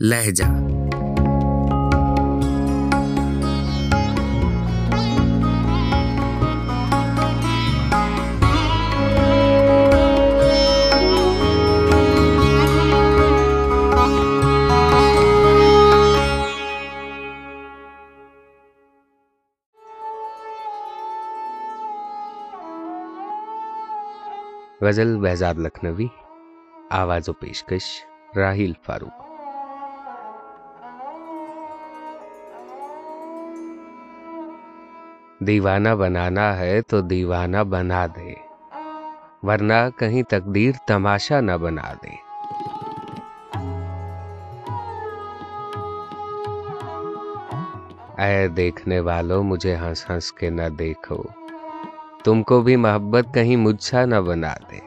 [0.00, 0.44] لہجہ۔
[24.80, 26.06] غزل بہزاد لکھنوی
[26.90, 27.82] آواز و پیشکش
[28.36, 29.25] راہیل فاروق۔
[35.40, 38.34] دیوانہ بنانا ہے تو دیوانہ بنا دے۔
[39.42, 42.26] ورنہ کہیں تقدیر تماشا نہ بنا دے۔
[48.22, 51.22] اے دیکھنے والوں مجھے ہنس ہنس کے نہ دیکھو۔
[52.24, 54.78] تم کو بھی محبت کہیں مجھ سا نہ بنا دے۔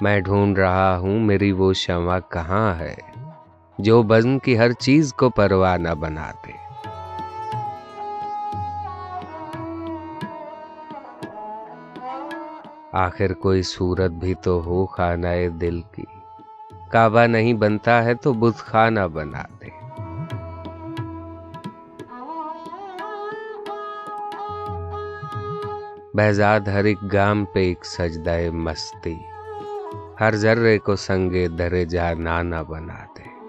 [0.00, 2.94] میں ڈھونڈ رہا ہوں، میری وہ شمع کہاں ہے؟
[3.84, 6.52] جو بزم کی ہر چیز کو پرواہ نہ بنا دے
[12.92, 15.28] آخر کوئی صورت بھی تو ہو خانہ
[15.60, 16.04] دل کی۔
[16.90, 19.70] کعبہ نہیں بنتا ہے تو بت خانہ بنا دے
[26.14, 29.18] بہزاد ہر ایک گام پہ ایک سجدہ مستی۔
[30.20, 33.41] ہر ذرے کو سنگے درے جا نانا بنا دے